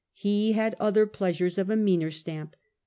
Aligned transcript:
He 0.13 0.53
had 0.53 0.75
other 0.79 1.05
pleasures 1.05 1.59
of 1.59 1.69
a 1.69 1.75
meaner 1.75 2.09
stamp. 2.09 2.55